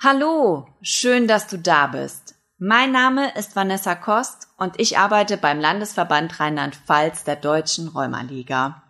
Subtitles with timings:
[0.00, 2.36] Hallo, schön, dass du da bist.
[2.56, 8.84] Mein Name ist Vanessa Kost und ich arbeite beim Landesverband Rheinland-Pfalz der Deutschen Rheumaliga.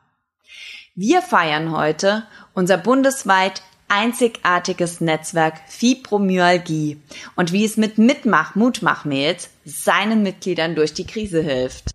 [0.94, 7.00] Wir feiern heute unser bundesweit einzigartiges Netzwerk Fibromyalgie
[7.36, 11.90] und wie es mit Mitmach-Mutmach-Mails seinen Mitgliedern durch die Krise hilft.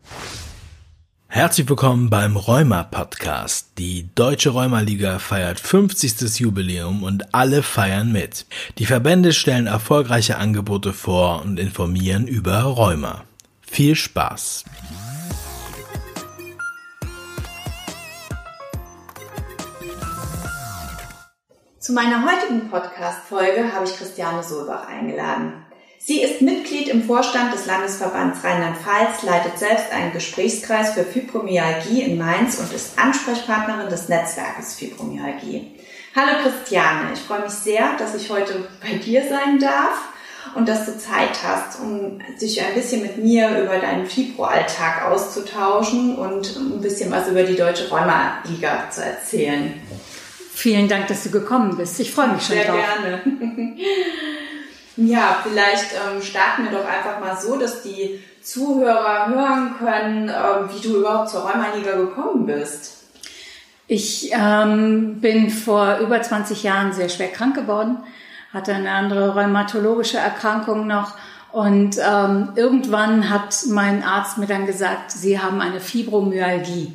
[1.36, 3.72] Herzlich willkommen beim Rheuma Podcast.
[3.80, 6.40] Die Deutsche Rheumaliga feiert 50.
[6.40, 8.46] Jubiläum und alle feiern mit.
[8.78, 13.24] Die Verbände stellen erfolgreiche Angebote vor und informieren über Rheuma.
[13.62, 14.66] Viel Spaß!
[21.80, 25.66] Zu meiner heutigen Podcast-Folge habe ich Christiane Solbach eingeladen.
[26.06, 32.18] Sie ist Mitglied im Vorstand des Landesverbands Rheinland-Pfalz, leitet selbst einen Gesprächskreis für Fibromyalgie in
[32.18, 35.72] Mainz und ist Ansprechpartnerin des Netzwerkes Fibromyalgie.
[36.14, 40.10] Hallo Christiane, ich freue mich sehr, dass ich heute bei dir sein darf
[40.56, 46.18] und dass du Zeit hast, um sich ein bisschen mit mir über deinen Fibro-Alltag auszutauschen
[46.18, 49.80] und ein bisschen was über die Deutsche Rheuma-Liga zu erzählen.
[50.54, 51.98] Vielen Dank, dass du gekommen bist.
[52.02, 52.76] Ich freue mich schon Sehr drauf.
[52.76, 53.22] gerne.
[54.96, 60.70] Ja, vielleicht ähm, starten wir doch einfach mal so, dass die Zuhörer hören können, ähm,
[60.72, 63.04] wie du überhaupt zur Rheumaliga gekommen bist.
[63.88, 67.98] Ich ähm, bin vor über 20 Jahren sehr schwer krank geworden,
[68.54, 71.16] hatte eine andere rheumatologische Erkrankung noch
[71.52, 76.92] und ähm, irgendwann hat mein Arzt mir dann gesagt, Sie haben eine Fibromyalgie.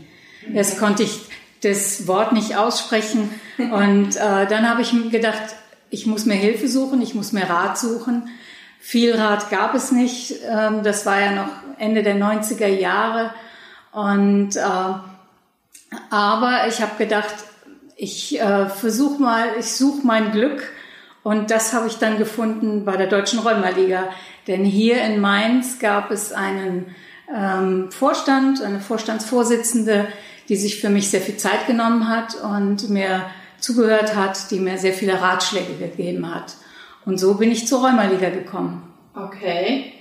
[0.52, 1.20] Jetzt konnte ich
[1.62, 5.54] das Wort nicht aussprechen und äh, dann habe ich gedacht,
[5.90, 8.28] ich muss mir Hilfe suchen, ich muss mir Rat suchen.
[8.80, 10.34] Viel Rat gab es nicht.
[10.48, 13.32] Ähm, das war ja noch Ende der 90er Jahre.
[13.92, 14.60] Und, äh,
[16.10, 17.34] aber ich habe gedacht,
[17.96, 20.62] ich äh, versuche mal, ich suche mein Glück.
[21.22, 24.08] Und das habe ich dann gefunden bei der Deutschen Rheumaliga.
[24.46, 26.94] Denn hier in Mainz gab es einen
[27.34, 30.06] ähm, Vorstand, eine Vorstandsvorsitzende,
[30.48, 33.26] die sich für mich sehr viel Zeit genommen hat und mir
[33.60, 36.54] zugehört hat, die mir sehr viele Ratschläge gegeben hat.
[37.04, 38.82] Und so bin ich zur Rheumaliga gekommen.
[39.14, 39.92] Okay.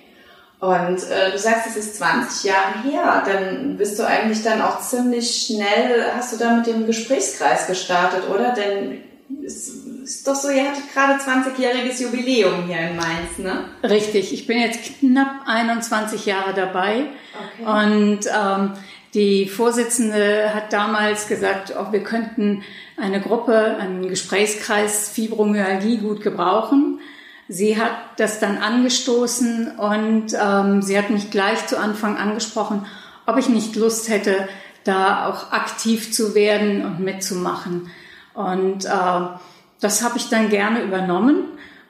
[0.59, 3.23] Und äh, du sagst, es ist 20 Jahre her.
[3.25, 8.23] Dann bist du eigentlich dann auch ziemlich schnell, hast du da mit dem Gesprächskreis gestartet,
[8.29, 8.53] oder?
[8.53, 9.03] Denn
[9.45, 9.68] es
[10.03, 13.66] ist doch so, ihr hattet gerade 20-jähriges Jubiläum hier in Mainz, ne?
[13.84, 14.34] Richtig.
[14.34, 17.06] Ich bin jetzt knapp 21 Jahre dabei.
[17.59, 17.66] Okay.
[17.66, 18.74] Und ähm,
[19.13, 22.63] die Vorsitzende hat damals gesagt, oh, wir könnten
[22.97, 27.00] eine Gruppe, einen Gesprächskreis Fibromyalgie gut gebrauchen.
[27.47, 32.85] Sie hat das dann angestoßen und ähm, sie hat mich gleich zu Anfang angesprochen,
[33.25, 34.47] ob ich nicht Lust hätte,
[34.84, 37.89] da auch aktiv zu werden und mitzumachen.
[38.34, 39.28] Und äh,
[39.79, 41.45] das habe ich dann gerne übernommen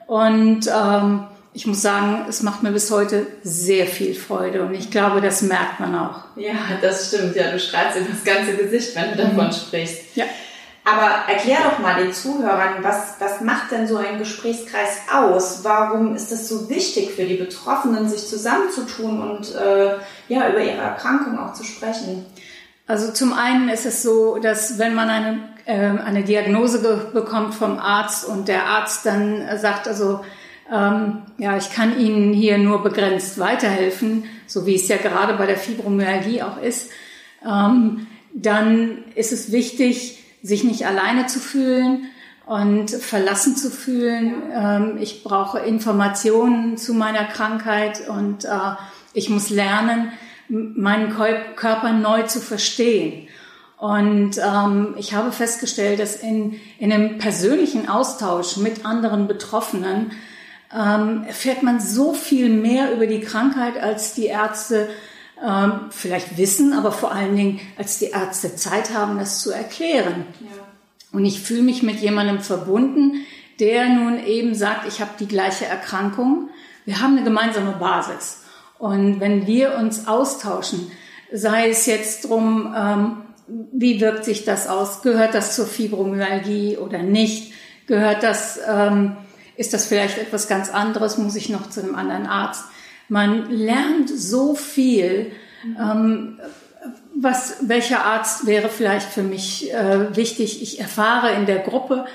[0.06, 1.24] und ähm,
[1.58, 5.42] ich muss sagen, es macht mir bis heute sehr viel Freude und ich glaube, das
[5.42, 6.20] merkt man auch.
[6.36, 7.34] Ja, das stimmt.
[7.34, 9.52] Ja, du strahlst in das ganze Gesicht, wenn du davon mhm.
[9.52, 10.14] sprichst.
[10.14, 10.26] Ja.
[10.84, 15.64] Aber erklär doch mal den Zuhörern, was, was macht denn so ein Gesprächskreis aus?
[15.64, 19.96] Warum ist es so wichtig für die Betroffenen, sich zusammenzutun und äh,
[20.28, 22.24] ja, über ihre Erkrankung auch zu sprechen?
[22.86, 27.80] Also zum einen ist es so, dass wenn man eine, äh, eine Diagnose bekommt vom
[27.80, 30.20] Arzt und der Arzt dann sagt, also
[30.70, 35.46] ähm, ja, ich kann Ihnen hier nur begrenzt weiterhelfen, so wie es ja gerade bei
[35.46, 36.90] der Fibromyalgie auch ist,
[37.46, 42.06] ähm, dann ist es wichtig, sich nicht alleine zu fühlen
[42.46, 44.34] und verlassen zu fühlen.
[44.52, 48.48] Ähm, ich brauche Informationen zu meiner Krankheit und äh,
[49.12, 50.12] ich muss lernen,
[50.48, 51.14] meinen
[51.56, 53.28] Körper neu zu verstehen.
[53.76, 60.10] Und ähm, ich habe festgestellt, dass in, in einem persönlichen Austausch mit anderen Betroffenen
[60.74, 64.88] ähm, erfährt man so viel mehr über die Krankheit, als die Ärzte
[65.44, 70.26] ähm, vielleicht wissen, aber vor allen Dingen, als die Ärzte Zeit haben, das zu erklären.
[70.40, 70.46] Ja.
[71.12, 73.24] Und ich fühle mich mit jemandem verbunden,
[73.60, 76.50] der nun eben sagt, ich habe die gleiche Erkrankung.
[76.84, 78.42] Wir haben eine gemeinsame Basis.
[78.78, 80.90] Und wenn wir uns austauschen,
[81.32, 83.16] sei es jetzt drum, ähm,
[83.72, 85.02] wie wirkt sich das aus?
[85.02, 87.52] Gehört das zur Fibromyalgie oder nicht?
[87.86, 89.16] Gehört das, ähm,
[89.58, 91.18] ist das vielleicht etwas ganz anderes?
[91.18, 92.64] Muss ich noch zu einem anderen Arzt?
[93.08, 95.32] Man lernt so viel.
[95.78, 96.38] Ähm,
[97.14, 100.62] was, welcher Arzt wäre vielleicht für mich äh, wichtig?
[100.62, 102.06] Ich erfahre in der Gruppe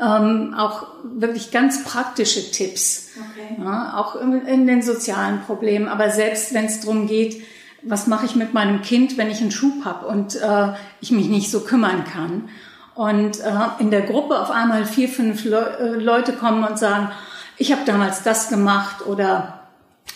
[0.00, 3.62] ähm, auch wirklich ganz praktische Tipps, okay.
[3.62, 5.88] ja, auch in, in, den sozialen Problemen.
[5.88, 7.42] Aber selbst wenn es darum geht,
[7.82, 11.28] was mache ich mit meinem Kind, wenn ich einen Schub habe und äh, ich mich
[11.28, 12.48] nicht so kümmern kann.
[12.96, 17.10] Und äh, in der Gruppe auf einmal vier, fünf Le äh, Leute kommen und sagen,
[17.58, 19.60] ich habe damals das gemacht oder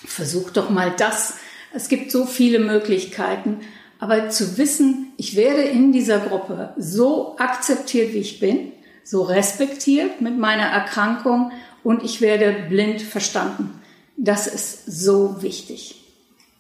[0.07, 1.35] versuch doch mal das.
[1.73, 3.61] Es gibt so viele Möglichkeiten.
[3.99, 8.73] Aber zu wissen, ich werde in dieser Gruppe so akzeptiert, wie ich bin,
[9.05, 11.53] so respektiert mit meiner Erkrankung
[11.85, 13.79] und ich werde blind verstanden.
[14.17, 16.03] Das ist so wichtig.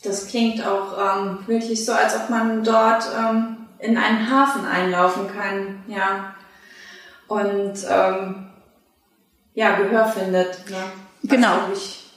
[0.03, 5.27] Das klingt auch ähm, wirklich so, als ob man dort ähm, in einen Hafen einlaufen
[5.35, 6.35] kann, ja.
[7.29, 8.51] Und ähm,
[9.55, 10.69] ja, Gehör findet.
[10.71, 10.77] Ne?
[11.23, 11.55] Genau.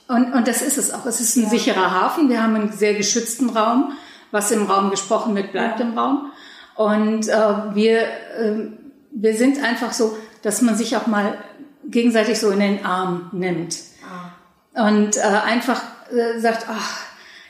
[0.08, 1.06] Und, und das ist es auch.
[1.06, 1.48] Es ist ein ja.
[1.50, 2.28] sicherer Hafen.
[2.28, 3.92] Wir haben einen sehr geschützten Raum.
[4.30, 5.86] Was im Raum gesprochen wird, bleibt ja.
[5.86, 6.32] im Raum.
[6.74, 8.68] Und äh, wir, äh,
[9.12, 11.38] wir sind einfach so, dass man sich auch mal
[11.86, 13.76] gegenseitig so in den Arm nimmt.
[14.02, 14.88] Ah.
[14.88, 17.00] Und äh, einfach äh, sagt, ach,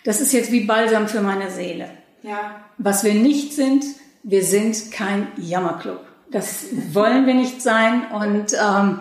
[0.05, 1.89] das ist jetzt wie Balsam für meine Seele.
[2.23, 2.61] Ja.
[2.77, 3.85] Was wir nicht sind,
[4.25, 6.01] wir sind kein Jammerclub.
[6.31, 8.11] Das wollen wir nicht sein.
[8.11, 9.01] Und ähm,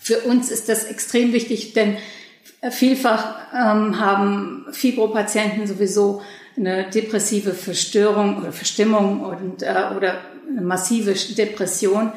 [0.00, 1.96] für uns ist das extrem wichtig, denn
[2.70, 6.22] vielfach ähm, haben Fibropatienten sowieso
[6.56, 10.18] eine depressive Verstörung oder Verstimmung und, äh, oder
[10.50, 12.12] eine massive Depression.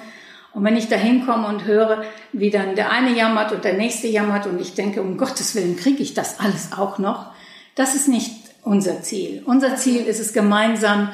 [0.54, 2.04] Und wenn ich da hinkomme und höre,
[2.34, 5.78] wie dann der eine jammert und der nächste jammert und ich denke, um Gottes Willen
[5.78, 7.28] kriege ich das alles auch noch,
[7.76, 8.32] das ist nicht
[8.64, 9.44] unser Ziel.
[9.46, 11.10] Unser Ziel ist es gemeinsam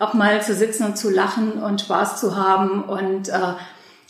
[0.00, 3.54] auch mal zu sitzen und zu lachen und Spaß zu haben und äh,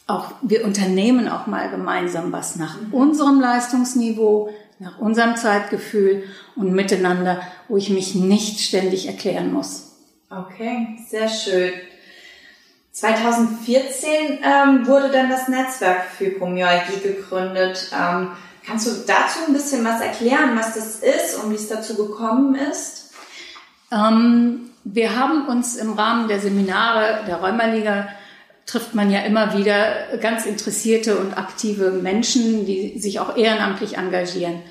[0.07, 6.25] auch wir unternehmen auch mal gemeinsam was nach unserem Leistungsniveau, nach unserem Zeitgefühl
[6.57, 9.93] und miteinander, wo ich mich nicht ständig erklären muss.
[10.31, 11.73] Okay, sehr schön.
[12.93, 17.91] 2014 ähm, wurde dann das Netzwerk Fibromyalgie gegründet.
[17.93, 18.33] Ähm,
[18.65, 22.55] kannst du dazu ein bisschen was erklären, was das ist und wie es dazu gekommen
[22.55, 23.13] ist?
[23.93, 28.09] Ähm, wir haben uns im Rahmen der Seminare der Rheumaliga
[28.67, 34.63] trifft man ja immer wieder ganz interessierte und aktive Menschen, die sich auch ehrenamtlich engagieren.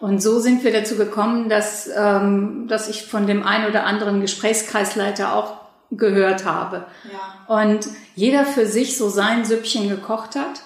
[0.00, 4.20] Und so sind wir dazu gekommen, dass, ähm, dass ich von dem einen oder anderen
[4.20, 5.56] Gesprächskreisleiter auch
[5.90, 6.84] gehört habe.
[7.10, 7.56] Ja.
[7.56, 7.86] Und
[8.16, 10.62] jeder für sich so sein Süppchen gekocht hat.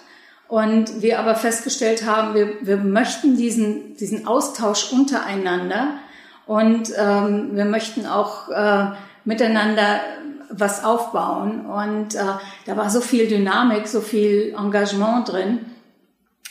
[0.48, 5.98] Und wir aber festgestellt haben, wir, wir möchten diesen, diesen Austausch untereinander
[6.48, 8.86] und ähm, wir möchten auch äh,
[9.24, 10.00] miteinander
[10.50, 11.66] was aufbauen.
[11.66, 12.22] Und äh,
[12.64, 15.66] da war so viel Dynamik, so viel Engagement drin,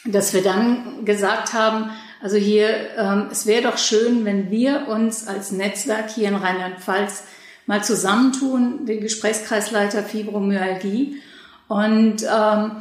[0.05, 1.89] dass wir dann gesagt haben,
[2.21, 7.23] also hier, ähm, es wäre doch schön, wenn wir uns als Netzwerk hier in Rheinland-Pfalz
[7.65, 11.19] mal zusammentun, den Gesprächskreisleiter Fibromyalgie
[11.67, 12.71] und ähm,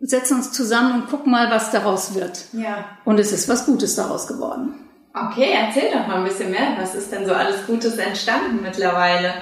[0.00, 2.44] setzen uns zusammen und gucken mal, was daraus wird.
[2.52, 2.84] Ja.
[3.06, 4.74] Und es ist was Gutes daraus geworden.
[5.14, 6.76] Okay, erzähl doch mal ein bisschen mehr.
[6.78, 9.34] Was ist denn so alles Gutes entstanden mittlerweile?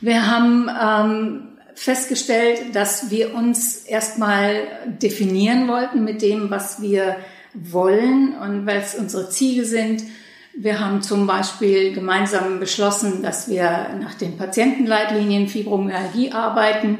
[0.00, 7.16] Wir haben ähm, festgestellt, dass wir uns erstmal definieren wollten mit dem, was wir
[7.54, 10.02] wollen und es unsere Ziele sind.
[10.54, 16.98] Wir haben zum Beispiel gemeinsam beschlossen, dass wir nach den Patientenleitlinien Fibromyalgie arbeiten.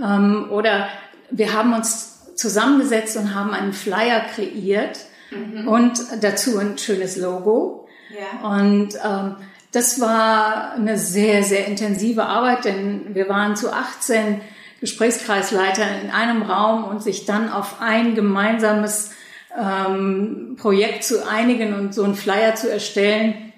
[0.00, 0.88] Ähm, oder
[1.32, 4.98] wir haben uns zusammengesetzt und haben einen Flyer kreiert
[5.30, 5.68] mhm.
[5.68, 7.88] und dazu ein schönes Logo.
[8.10, 8.48] Ja.
[8.48, 9.36] Und ähm,
[9.72, 14.40] das war eine sehr, sehr intensive Arbeit, denn wir waren zu 18
[14.80, 19.12] Gesprächskreisleitern in einem Raum und sich dann auf ein gemeinsames
[19.56, 23.52] ähm, Projekt zu einigen und so einen Flyer zu erstellen,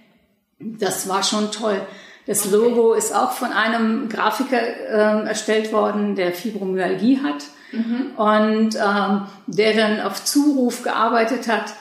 [0.58, 1.80] das war schon toll.
[2.26, 8.12] Das Logo ist auch von einem Grafiker ähm, erstellt worden, der Fibromyalgie hat mhm.
[8.16, 11.74] und ähm, der dann auf Zuruf gearbeitet hat.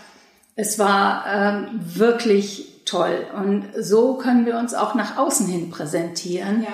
[0.55, 3.25] Es war ähm, wirklich toll.
[3.35, 6.63] Und so können wir uns auch nach außen hin präsentieren.
[6.63, 6.69] Ja.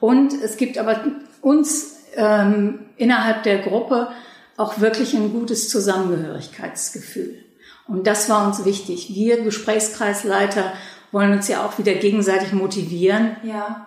[0.00, 1.00] Und es gibt aber
[1.40, 4.08] uns ähm, innerhalb der Gruppe
[4.56, 7.38] auch wirklich ein gutes Zusammengehörigkeitsgefühl.
[7.86, 9.14] Und das war uns wichtig.
[9.14, 10.72] Wir Gesprächskreisleiter
[11.12, 13.86] wollen uns ja auch wieder gegenseitig motivieren, ja.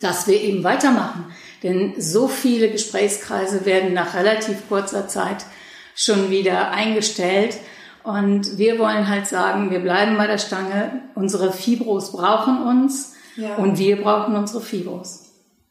[0.00, 1.32] dass wir eben weitermachen.
[1.62, 5.46] Denn so viele Gesprächskreise werden nach relativ kurzer Zeit
[5.94, 7.56] schon wieder eingestellt.
[8.02, 11.00] Und wir wollen halt sagen, wir bleiben bei der Stange.
[11.14, 13.54] Unsere Fibros brauchen uns ja.
[13.54, 15.22] und wir brauchen unsere Fibros.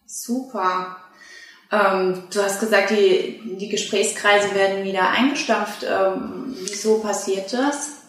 [0.07, 0.98] Super.
[1.72, 5.86] Ähm, du hast gesagt, die, die Gesprächskreise werden wieder eingestampft.
[5.88, 8.02] Ähm, wieso passiert das?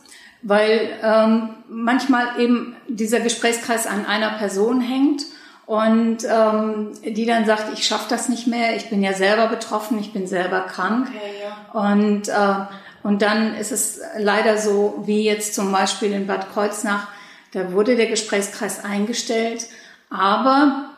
[0.47, 5.23] Weil ähm, manchmal eben dieser Gesprächskreis an einer Person hängt
[5.67, 9.99] und ähm, die dann sagt, ich schaffe das nicht mehr, ich bin ja selber betroffen,
[9.99, 11.09] ich bin selber krank.
[11.09, 11.81] Okay, ja.
[11.81, 12.75] Und äh,
[13.05, 17.07] und dann ist es leider so, wie jetzt zum Beispiel in Bad Kreuznach,
[17.53, 19.67] da wurde der Gesprächskreis eingestellt,
[20.09, 20.91] aber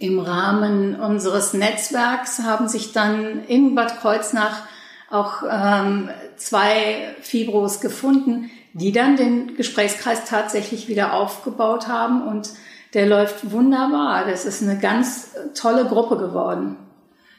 [0.00, 4.62] im Rahmen unseres Netzwerks haben sich dann in Bad Kreuznach
[5.10, 12.50] auch ähm, zwei Fibros gefunden, die dann den Gesprächskreis tatsächlich wieder aufgebaut haben und
[12.92, 14.26] der läuft wunderbar.
[14.26, 16.76] Das ist eine ganz tolle Gruppe geworden.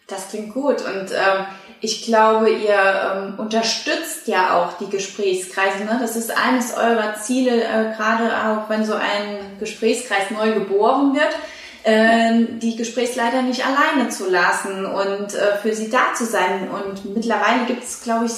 [0.08, 1.46] Das klingt gut und ähm,
[1.80, 5.84] ich glaube, ihr ähm, unterstützt ja auch die Gesprächskreise.
[5.84, 5.98] Ne?
[6.02, 11.36] Das ist eines eurer Ziele, äh, gerade auch wenn so ein Gesprächskreis neu geboren wird,
[11.84, 16.68] äh, die Gesprächsleiter nicht alleine zu lassen und äh, für sie da zu sein.
[16.70, 18.34] Und mittlerweile gibt es, glaube ich,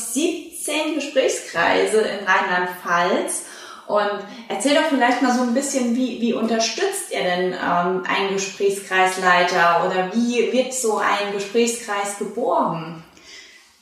[0.70, 3.46] 17 Gesprächskreise in Rheinland-Pfalz.
[3.88, 8.34] Und erzähl doch vielleicht mal so ein bisschen, wie, wie unterstützt ihr denn ähm, einen
[8.34, 13.04] Gesprächskreisleiter oder wie wird so ein Gesprächskreis geboren?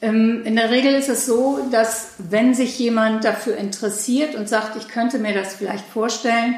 [0.02, 4.78] Ähm, in der Regel ist es so, dass wenn sich jemand dafür interessiert und sagt,
[4.78, 6.56] ich könnte mir das vielleicht vorstellen,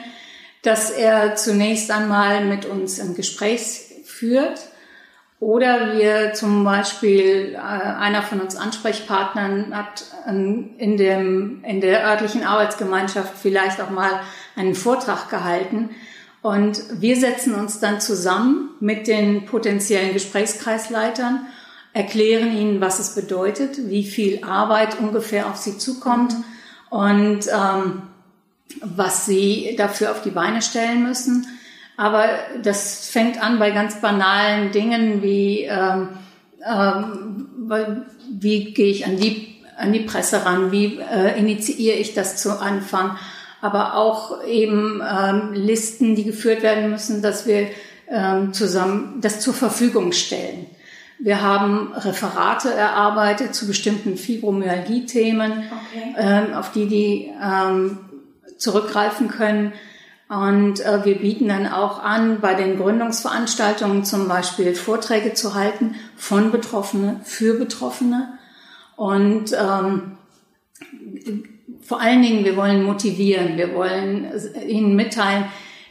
[0.62, 4.60] dass er zunächst einmal mit uns ein Gespräch führt
[5.39, 12.43] oder wir zum Beispiel, äh, einer von uns Ansprechpartnern hat in, dem, in der örtlichen
[12.43, 14.19] Arbeitsgemeinschaft vielleicht auch mal
[14.55, 15.91] einen Vortrag gehalten.
[16.41, 21.48] Und wir setzen uns dann zusammen mit den potenziellen Gesprächskreisleitern
[21.93, 26.36] erklären ihnen, was es bedeutet, wie viel Arbeit ungefähr auf sie zukommt
[26.89, 28.03] und ähm,
[28.81, 31.48] was sie dafür auf die Beine stellen müssen.
[32.00, 32.29] Aber
[32.63, 36.08] das fängt an bei ganz banalen Dingen wie ähm,
[36.65, 37.46] ähm,
[38.32, 42.58] wie gehe ich an die an die Presse ran, wie äh, initiiere ich das zu
[42.58, 43.18] Anfang,
[43.60, 47.68] aber auch eben ähm, Listen, die geführt werden müssen, dass wir
[48.08, 50.68] ähm, zusammen das zur Verfügung stellen.
[51.20, 56.15] Wir haben Referate erarbeitet zu bestimmten Fibromyalgie-Themen, okay.
[56.18, 57.98] ähm, auf die die ähm,
[58.58, 59.74] zurückgreifen können.
[60.30, 65.96] Und äh, wir bieten dann auch an, bei den Gründungsveranstaltungen zum Beispiel Vorträge zu halten
[66.16, 68.38] von Betroffene für Betroffene.
[68.96, 70.18] Und ähm,
[71.82, 74.32] vor allen Dingen, wir wollen motivieren, wir wollen
[74.68, 75.46] ihnen mitteilen,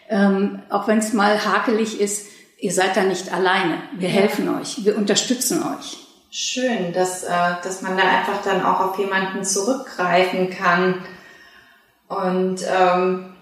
[0.09, 2.29] ähm, auch wenn es mal hakelig ist,
[2.59, 3.83] ihr seid da nicht alleine.
[3.97, 5.99] Wir helfen euch, wir unterstützen euch.
[6.31, 7.29] Schön, dass, äh,
[7.65, 11.03] dass man da einfach dann auch auf jemanden zurückgreifen kann
[12.07, 13.35] und ähm,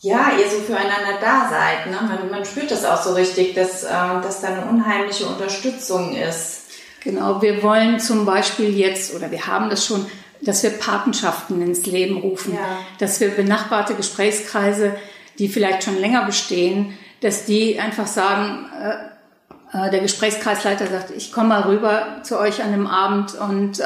[0.00, 1.86] ja, ihr so füreinander da seid.
[1.86, 1.98] Ne?
[2.06, 6.62] Man, man spürt das auch so richtig, dass, äh, dass da eine unheimliche Unterstützung ist.
[7.00, 10.06] Genau, wir wollen zum Beispiel jetzt, oder wir haben das schon,
[10.40, 12.78] dass wir Patenschaften ins Leben rufen, ja.
[12.98, 14.94] dass wir benachbarte Gesprächskreise,
[15.38, 21.32] die vielleicht schon länger bestehen, dass die einfach sagen, äh, äh, der Gesprächskreisleiter sagt, ich
[21.32, 23.84] komme mal rüber zu euch an dem Abend und äh,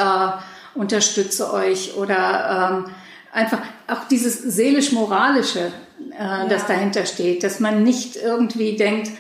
[0.75, 2.95] unterstütze euch oder ähm,
[3.33, 5.73] einfach auch dieses seelisch-moralische,
[6.19, 6.49] äh, ja.
[6.49, 9.11] das dahinter steht, dass man nicht irgendwie denkt,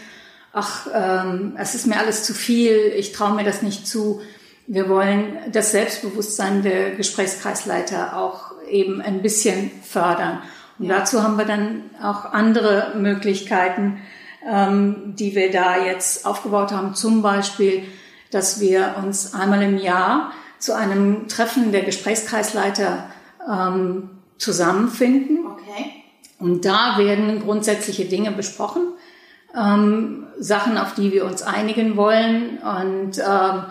[0.52, 4.20] ach, ähm, es ist mir alles zu viel, ich traue mir das nicht zu.
[4.66, 10.42] Wir wollen das Selbstbewusstsein der Gesprächskreisleiter auch eben ein bisschen fördern.
[10.78, 14.00] Und dazu haben wir dann auch andere Möglichkeiten,
[14.48, 16.94] ähm, die wir da jetzt aufgebaut haben.
[16.94, 17.84] Zum Beispiel,
[18.30, 23.10] dass wir uns einmal im Jahr zu einem Treffen der Gesprächskreisleiter
[23.48, 25.46] ähm, zusammenfinden.
[25.46, 26.01] Okay.
[26.42, 28.82] Und da werden grundsätzliche Dinge besprochen,
[29.56, 33.64] ähm, Sachen, auf die wir uns einigen wollen und ähm,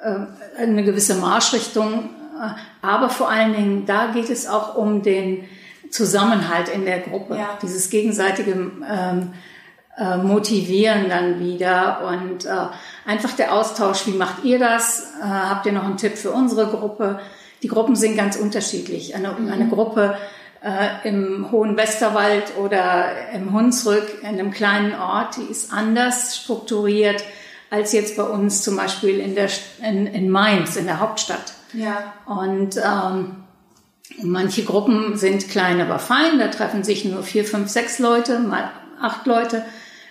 [0.00, 2.10] äh, eine gewisse Marschrichtung.
[2.40, 2.50] Äh,
[2.80, 5.44] aber vor allen Dingen, da geht es auch um den
[5.90, 7.58] Zusammenhalt in der Gruppe, ja.
[7.60, 9.32] dieses gegenseitige ähm,
[9.98, 12.50] äh, Motivieren dann wieder und äh,
[13.04, 15.10] einfach der Austausch, wie macht ihr das?
[15.20, 17.18] Äh, habt ihr noch einen Tipp für unsere Gruppe?
[17.64, 19.16] Die Gruppen sind ganz unterschiedlich.
[19.16, 19.50] Eine, mhm.
[19.50, 20.16] eine Gruppe
[20.62, 27.22] äh, im Hohen Westerwald oder im Hunsrück, in einem kleinen Ort, die ist anders strukturiert
[27.70, 29.48] als jetzt bei uns zum Beispiel in, der,
[29.82, 31.54] in, in Mainz, in der Hauptstadt.
[31.72, 32.12] Ja.
[32.26, 33.42] Und ähm,
[34.20, 36.38] Manche Gruppen sind klein, aber fein.
[36.38, 39.64] Da treffen sich nur vier, fünf, sechs Leute, mal acht Leute.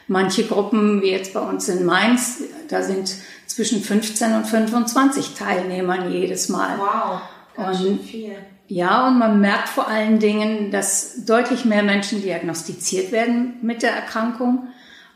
[0.07, 3.13] Manche Gruppen, wie jetzt bei uns in Mainz, da sind
[3.45, 6.77] zwischen 15 und 25 Teilnehmern jedes Mal.
[6.77, 7.21] Wow,
[7.55, 8.35] ganz und, schön viel.
[8.71, 13.91] Ja, und man merkt vor allen Dingen, dass deutlich mehr Menschen diagnostiziert werden mit der
[13.91, 14.69] Erkrankung.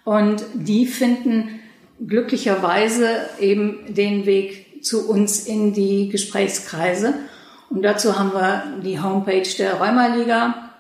[0.03, 1.61] Und die finden
[2.05, 3.07] glücklicherweise
[3.39, 7.13] eben den Weg zu uns in die Gesprächskreise.
[7.69, 10.71] Und dazu haben wir die Homepage der Rheumaliga.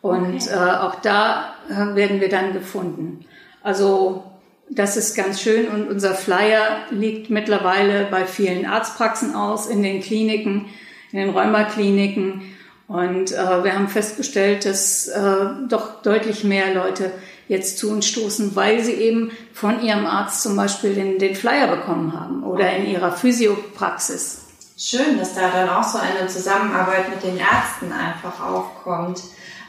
[0.00, 0.50] Und okay.
[0.50, 3.24] äh, auch da äh, werden wir dann gefunden.
[3.62, 4.24] Also
[4.70, 10.00] das ist ganz schön und unser Flyer liegt mittlerweile bei vielen Arztpraxen aus, in den
[10.00, 10.66] Kliniken,
[11.12, 12.54] in den Rheumakliniken.
[12.86, 17.12] Und äh, wir haben festgestellt, dass äh, doch deutlich mehr Leute
[17.48, 21.68] jetzt zu uns stoßen, weil sie eben von ihrem Arzt zum Beispiel den, den Flyer
[21.68, 24.44] bekommen haben oder in ihrer Physiopraxis.
[24.76, 29.22] Schön, dass da dann auch so eine Zusammenarbeit mit den Ärzten einfach aufkommt.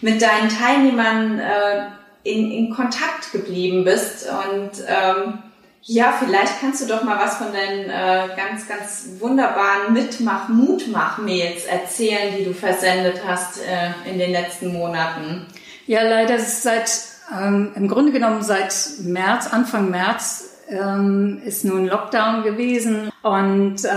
[0.00, 1.86] mit deinen Teilnehmern äh,
[2.22, 5.38] in, in Kontakt geblieben bist und ähm,
[5.84, 11.64] ja, vielleicht kannst du doch mal was von deinen äh, ganz, ganz wunderbaren Mitmach-, Mutmach-Mails
[11.64, 15.46] erzählen, die du versendet hast äh, in den letzten Monaten.
[15.86, 16.90] Ja, leider ist seit,
[17.36, 23.88] ähm, im Grunde genommen seit März, Anfang März, ähm, ist nun Lockdown gewesen und äh,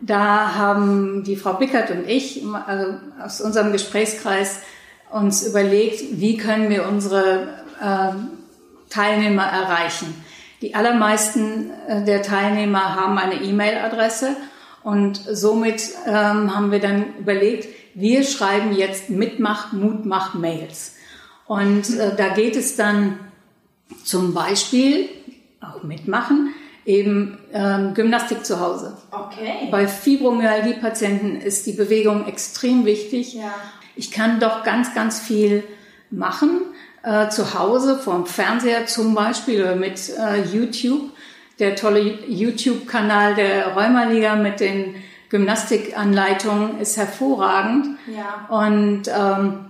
[0.00, 4.60] da haben die Frau Bickert und ich also aus unserem Gesprächskreis
[5.10, 7.48] uns überlegt, wie können wir unsere
[7.82, 8.12] äh,
[8.90, 10.22] Teilnehmer erreichen.
[10.60, 14.36] Die allermeisten äh, der Teilnehmer haben eine E-Mail-Adresse
[14.82, 20.96] und somit ähm, haben wir dann überlegt, wir schreiben jetzt Mitmach, Mutmach Mails.
[21.46, 23.18] Und äh, da geht es dann
[24.04, 25.08] zum Beispiel,
[25.60, 28.96] auch mitmachen, eben ähm, Gymnastik zu Hause.
[29.10, 29.68] Okay.
[29.70, 33.34] Bei Fibromyalgie-Patienten ist die Bewegung extrem wichtig.
[33.34, 33.54] Ja.
[33.96, 35.64] Ich kann doch ganz, ganz viel
[36.10, 36.62] machen
[37.02, 41.10] äh, zu Hause vorm Fernseher zum Beispiel oder mit äh, YouTube.
[41.58, 44.94] Der tolle YouTube-Kanal der Rheumaliga mit den
[45.28, 47.98] Gymnastikanleitungen ist hervorragend.
[48.06, 48.46] Ja.
[48.48, 49.64] Und ähm,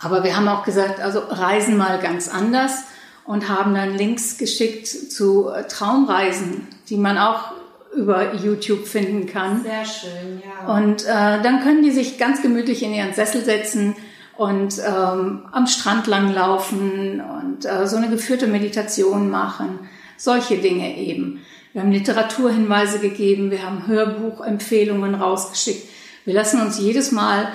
[0.00, 2.84] aber wir haben auch gesagt, also reisen mal ganz anders
[3.24, 7.52] und haben dann Links geschickt zu äh, Traumreisen, die man auch
[7.96, 9.62] über YouTube finden kann.
[9.62, 10.74] Sehr schön, ja.
[10.74, 13.96] Und äh, dann können die sich ganz gemütlich in ihren Sessel setzen,
[14.36, 19.80] und ähm, am Strand langlaufen und äh, so eine geführte Meditation machen.
[20.16, 21.44] Solche Dinge eben.
[21.72, 25.88] Wir haben Literaturhinweise gegeben, wir haben Hörbuchempfehlungen rausgeschickt.
[26.24, 27.48] Wir lassen uns jedes Mal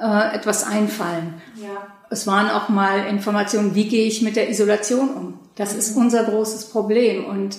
[0.00, 1.40] äh, etwas einfallen.
[1.56, 1.86] Ja.
[2.10, 5.38] Es waren auch mal Informationen, wie gehe ich mit der Isolation um?
[5.56, 6.02] Das ist mhm.
[6.02, 7.24] unser großes Problem.
[7.24, 7.58] Und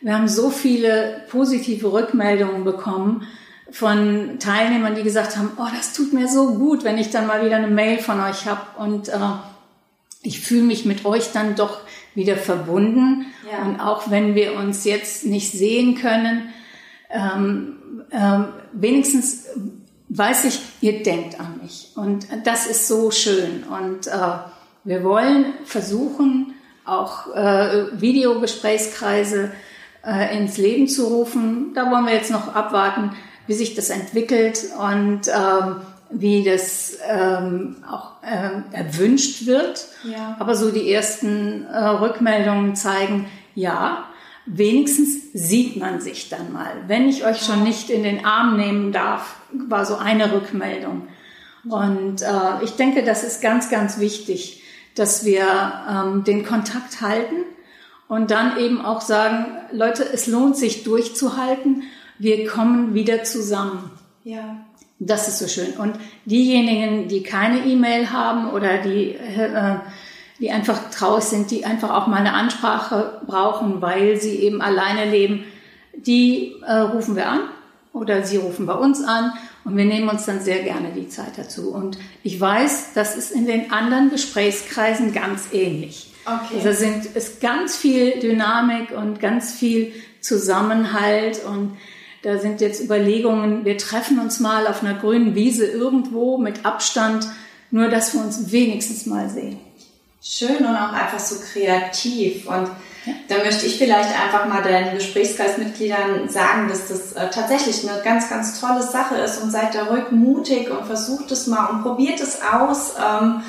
[0.00, 3.26] wir haben so viele positive Rückmeldungen bekommen
[3.72, 7.44] von Teilnehmern, die gesagt haben, oh, das tut mir so gut, wenn ich dann mal
[7.44, 9.18] wieder eine Mail von euch habe und äh,
[10.22, 11.80] ich fühle mich mit euch dann doch
[12.14, 13.26] wieder verbunden.
[13.50, 13.64] Ja.
[13.64, 16.48] Und auch wenn wir uns jetzt nicht sehen können,
[17.10, 17.76] ähm,
[18.12, 19.46] ähm, wenigstens
[20.08, 21.92] weiß ich, ihr denkt an mich.
[21.94, 23.64] Und das ist so schön.
[23.64, 24.38] Und äh,
[24.84, 26.54] wir wollen versuchen,
[26.84, 29.52] auch äh, Videogesprächskreise
[30.04, 31.72] äh, ins Leben zu rufen.
[31.74, 33.12] Da wollen wir jetzt noch abwarten,
[33.50, 35.76] wie sich das entwickelt und ähm,
[36.08, 39.88] wie das ähm, auch ähm, erwünscht wird.
[40.04, 40.36] Ja.
[40.38, 44.04] Aber so die ersten äh, Rückmeldungen zeigen, ja,
[44.46, 46.70] wenigstens sieht man sich dann mal.
[46.86, 51.08] Wenn ich euch schon nicht in den Arm nehmen darf, war so eine Rückmeldung.
[51.68, 54.62] Und äh, ich denke, das ist ganz, ganz wichtig,
[54.94, 55.44] dass wir
[55.90, 57.42] ähm, den Kontakt halten
[58.06, 61.82] und dann eben auch sagen, Leute, es lohnt sich durchzuhalten
[62.20, 63.90] wir kommen wieder zusammen.
[64.24, 64.56] Ja.
[64.98, 65.72] Das ist so schön.
[65.78, 65.94] Und
[66.26, 69.76] diejenigen, die keine E-Mail haben oder die, äh,
[70.38, 75.10] die einfach traurig sind, die einfach auch mal eine Ansprache brauchen, weil sie eben alleine
[75.10, 75.44] leben,
[75.94, 77.40] die äh, rufen wir an
[77.94, 79.32] oder sie rufen bei uns an
[79.64, 81.70] Und wir nehmen uns dann sehr gerne die Zeit dazu.
[81.70, 86.12] Und ich weiß, das ist in den anderen Gesprächskreisen ganz ähnlich.
[86.26, 86.56] Okay.
[86.56, 91.76] Also sind, ist ganz viel Dynamik und ganz viel Zusammenhalt und
[92.22, 97.26] da sind jetzt Überlegungen, wir treffen uns mal auf einer grünen Wiese irgendwo mit Abstand,
[97.70, 99.58] nur dass wir uns wenigstens mal sehen.
[100.22, 102.46] Schön und auch einfach so kreativ.
[102.46, 102.68] Und
[103.06, 103.14] ja.
[103.28, 108.28] da möchte ich vielleicht einfach mal den Gesprächskreismitgliedern sagen, dass das äh, tatsächlich eine ganz,
[108.28, 112.20] ganz tolle Sache ist und seid da ruhig mutig und versucht es mal und probiert
[112.20, 112.94] es aus.
[112.98, 113.42] Ähm,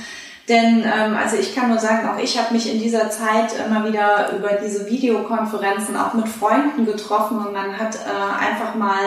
[0.50, 3.88] denn ähm, also ich kann nur sagen, auch ich habe mich in dieser Zeit immer
[3.88, 9.00] wieder über diese Videokonferenzen auch mit Freunden getroffen und man hat äh, einfach mal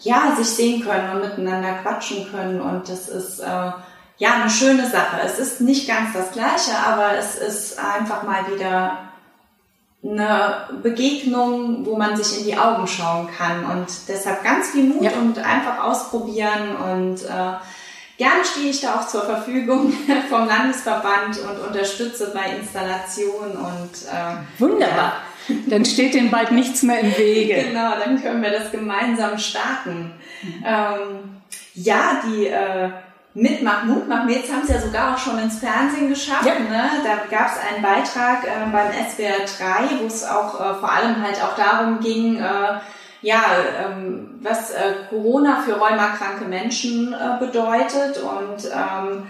[0.00, 3.72] ja sich sehen können und miteinander quatschen können und das ist äh,
[4.18, 5.20] ja eine schöne Sache.
[5.24, 8.98] Es ist nicht ganz das gleiche, aber es ist einfach mal wieder
[10.04, 15.02] eine Begegnung, wo man sich in die Augen schauen kann und deshalb ganz viel Mut
[15.02, 15.10] ja.
[15.18, 17.54] und einfach ausprobieren und äh,
[18.18, 19.92] Gerne stehe ich da auch zur Verfügung
[20.28, 25.22] vom Landesverband und unterstütze bei Installationen und äh, wunderbar.
[25.46, 25.54] Ja.
[25.68, 27.68] Dann steht dem bald nichts mehr im Wege.
[27.68, 30.12] genau, dann können wir das gemeinsam starten.
[30.42, 30.64] Mhm.
[30.66, 31.40] Ähm,
[31.74, 32.90] ja, die äh,
[33.34, 36.44] Mitmach, Mutmach, jetzt haben sie ja sogar auch schon ins Fernsehen geschafft.
[36.44, 36.58] Ja.
[36.58, 36.90] Ne?
[37.04, 39.46] Da gab es einen Beitrag äh, beim SWR
[39.88, 42.80] 3, wo es auch äh, vor allem halt auch darum ging, äh,
[43.22, 43.42] ja,
[43.84, 49.26] ähm, was äh, Corona für rheumakranke Menschen äh, bedeutet und ähm,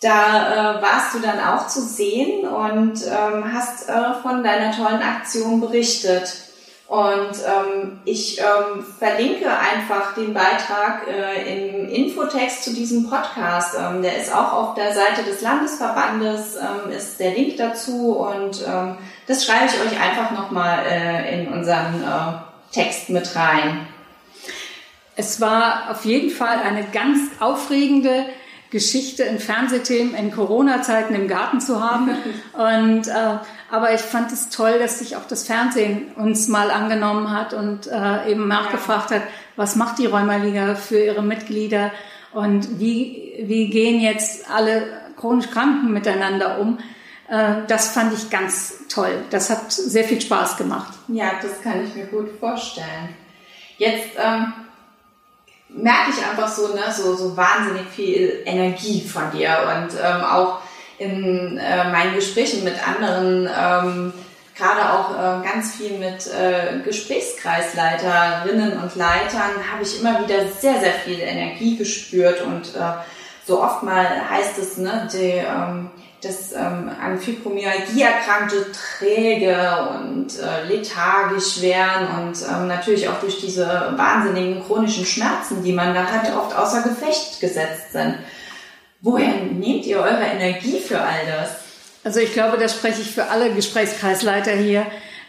[0.00, 5.00] da äh, warst du dann auch zu sehen und ähm, hast äh, von deiner tollen
[5.00, 6.48] Aktion berichtet.
[6.88, 13.76] Und ähm, ich ähm, verlinke einfach den Beitrag äh, im Infotext zu diesem Podcast.
[13.78, 16.58] Ähm, der ist auch auf der Seite des Landesverbandes,
[16.94, 18.62] ist der Link dazu und
[19.26, 23.86] das schreibe ich euch einfach nochmal äh, in unseren äh, Text mit rein.
[25.14, 28.24] Es war auf jeden Fall eine ganz aufregende
[28.70, 32.10] Geschichte, ein Fernsehthemen in Corona-Zeiten im Garten zu haben.
[32.54, 33.36] Und äh,
[33.70, 37.86] aber ich fand es toll, dass sich auch das Fernsehen uns mal angenommen hat und
[37.86, 39.22] äh, eben nachgefragt hat,
[39.56, 41.90] was macht die Rheumaliga für ihre Mitglieder
[42.34, 44.82] und wie wie gehen jetzt alle
[45.16, 46.78] chronisch Kranken miteinander um.
[47.32, 49.24] Äh, das fand ich ganz toll.
[49.30, 50.92] Das hat sehr viel Spaß gemacht.
[51.08, 53.16] Ja, das kann ich mir gut vorstellen.
[53.78, 54.52] Jetzt ähm,
[55.70, 60.58] merke ich einfach so, ne, so, so wahnsinnig viel Energie von dir und ähm, auch
[60.98, 64.12] in äh, meinen Gesprächen mit anderen, ähm,
[64.54, 70.78] gerade auch äh, ganz viel mit äh, Gesprächskreisleiterinnen und Leitern, habe ich immer wieder sehr,
[70.80, 72.92] sehr viel Energie gespürt und äh,
[73.46, 75.90] so oft mal heißt es, ne, die, ähm,
[77.02, 79.56] an Fibromyalgie erkrankte träge
[79.94, 85.94] und äh, lethargisch wären und ähm, natürlich auch durch diese wahnsinnigen chronischen Schmerzen, die man
[85.94, 88.18] da hat, oft außer Gefecht gesetzt sind.
[89.00, 91.56] Woher nehmt ihr eure Energie für all das?
[92.04, 94.86] Also ich glaube, das spreche ich für alle Gesprächskreisleiter hier.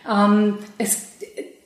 [0.10, 1.08] Ähm, es,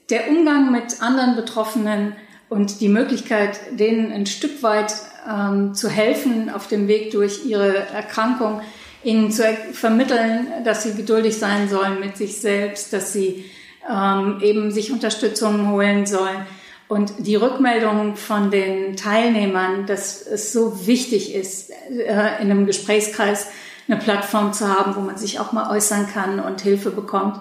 [0.10, 2.16] der Umgang mit anderen Betroffenen
[2.50, 4.94] und die Möglichkeit, denen ein Stück weit
[5.30, 8.62] ähm, zu helfen auf dem Weg durch ihre Erkrankung,
[9.08, 13.46] ihnen zu vermitteln, dass sie geduldig sein sollen mit sich selbst, dass sie
[13.90, 16.46] ähm, eben sich Unterstützung holen sollen.
[16.90, 23.48] Und die Rückmeldung von den Teilnehmern, dass es so wichtig ist, äh, in einem Gesprächskreis
[23.88, 27.40] eine Plattform zu haben, wo man sich auch mal äußern kann und Hilfe bekommt,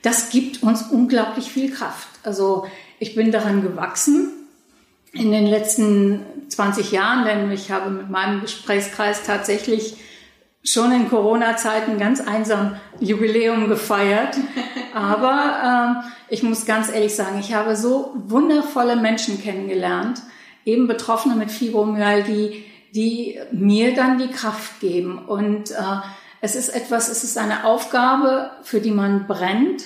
[0.00, 2.08] das gibt uns unglaublich viel Kraft.
[2.22, 2.66] Also
[2.98, 4.30] ich bin daran gewachsen
[5.12, 9.96] in den letzten 20 Jahren, denn ich habe mit meinem Gesprächskreis tatsächlich
[10.64, 14.36] schon in Corona-Zeiten ganz einsam Jubiläum gefeiert.
[14.94, 20.22] Aber äh, ich muss ganz ehrlich sagen, ich habe so wundervolle Menschen kennengelernt,
[20.64, 25.18] eben Betroffene mit Fibromyalgie, die mir dann die Kraft geben.
[25.18, 25.74] Und äh,
[26.40, 29.84] es ist etwas, es ist eine Aufgabe, für die man brennt.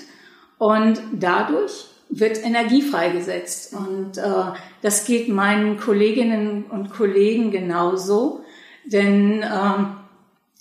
[0.58, 3.74] Und dadurch wird Energie freigesetzt.
[3.74, 8.42] Und äh, das geht meinen Kolleginnen und Kollegen genauso.
[8.84, 9.46] Denn äh,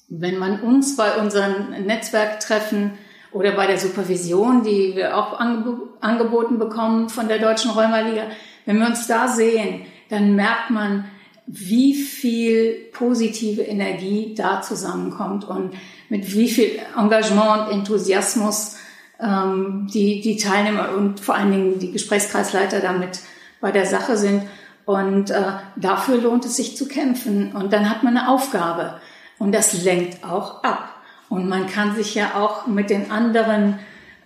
[0.10, 2.92] wenn man uns bei unseren Netzwerktreffen
[3.32, 8.24] oder bei der Supervision, die wir auch angeboten bekommen von der Deutschen Rheumaliga,
[8.66, 11.06] wenn wir uns da sehen, dann merkt man,
[11.48, 15.74] wie viel positive Energie da zusammenkommt und
[16.10, 18.78] mit wie viel Engagement und Enthusiasmus
[19.20, 23.20] ähm, die, die Teilnehmer und vor allen Dingen die Gesprächskreisleiter damit
[23.62, 24.44] bei der Sache sind.
[24.86, 27.54] Und äh, dafür lohnt es sich zu kämpfen.
[27.54, 29.00] Und dann hat man eine Aufgabe.
[29.38, 30.90] Und das lenkt auch ab.
[31.30, 33.80] Und man kann sich ja auch mit den anderen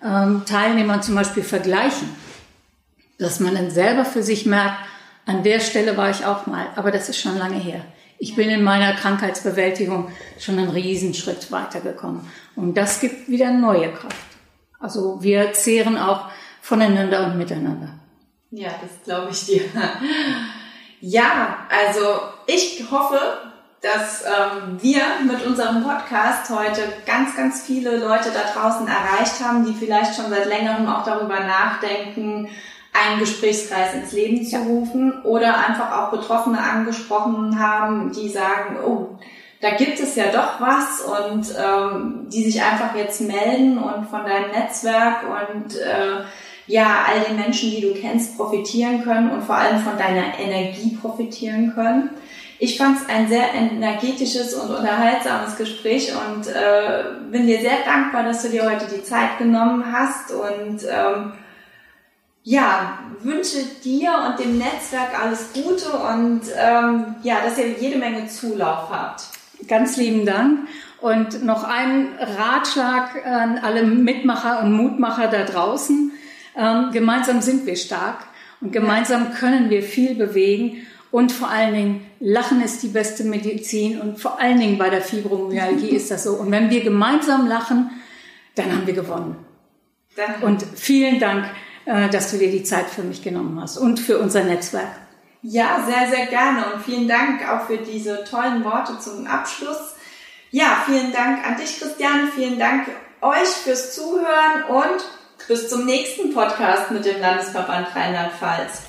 [0.04, 2.10] ähm, Teilnehmern zum Beispiel vergleichen.
[3.18, 4.78] Dass man dann selber für sich merkt,
[5.30, 7.86] An der Stelle war ich auch mal, aber das ist schon lange her.
[8.18, 12.22] Ich bin in meiner Krankheitsbewältigung schon einen Riesenschritt weitergekommen.
[12.56, 14.16] Und das gibt wieder neue Kraft.
[14.80, 18.00] Also wir zehren auch voneinander und miteinander.
[18.50, 19.62] Ja, das glaube ich dir.
[21.02, 23.20] Ja, also ich hoffe,
[23.82, 29.66] dass ähm, wir mit unserem Podcast heute ganz, ganz viele Leute da draußen erreicht haben,
[29.66, 32.50] die vielleicht schon seit längerem auch darüber nachdenken,
[32.92, 39.18] einen Gesprächskreis ins Leben zu rufen oder einfach auch Betroffene angesprochen haben, die sagen, oh,
[39.62, 44.26] da gibt es ja doch was und ähm, die sich einfach jetzt melden und von
[44.26, 46.24] deinem Netzwerk und äh,
[46.68, 50.98] ja, all den Menschen, die du kennst, profitieren können und vor allem von deiner Energie
[51.02, 52.12] profitieren können.
[52.62, 58.24] Ich fand es ein sehr energetisches und unterhaltsames Gespräch und äh, bin dir sehr dankbar,
[58.24, 61.32] dass du dir heute die Zeit genommen hast und ähm,
[62.44, 68.28] ja, wünsche dir und dem Netzwerk alles Gute und ähm, ja, dass ihr jede Menge
[68.28, 69.24] Zulauf habt.
[69.68, 70.68] Ganz lieben Dank.
[71.00, 76.12] Und noch ein Ratschlag an alle Mitmacher und Mutmacher da draußen.
[76.58, 78.26] Ähm, gemeinsam sind wir stark
[78.60, 80.86] und gemeinsam können wir viel bewegen.
[81.12, 85.02] Und vor allen Dingen, Lachen ist die beste Medizin und vor allen Dingen bei der
[85.02, 86.34] Fibromyalgie ist das so.
[86.34, 87.90] Und wenn wir gemeinsam lachen,
[88.56, 89.36] dann haben wir gewonnen.
[90.16, 90.46] Danke.
[90.46, 91.46] Und vielen Dank,
[91.86, 94.92] äh, dass du dir die Zeit für mich genommen hast und für unser Netzwerk.
[95.42, 99.96] Ja, sehr, sehr gerne und vielen Dank auch für diese tollen Worte zum Abschluss.
[100.52, 102.32] Ja, vielen Dank an dich, Christian.
[102.36, 102.88] Vielen Dank
[103.22, 108.89] euch fürs Zuhören und bis zum nächsten Podcast mit dem Landesverband Rheinland-Pfalz.